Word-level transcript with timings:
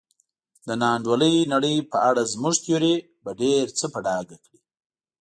د 0.67 0.69
نا 0.81 0.87
انډولې 0.95 1.49
نړۍ 1.53 1.75
په 1.91 1.97
اړه 2.09 2.21
زموږ 2.33 2.55
تیوري 2.63 2.95
به 3.23 3.31
ډېر 3.41 3.65
څه 3.77 3.85
په 3.93 3.99
ډاګه 4.05 4.37
کړي. 4.43 4.59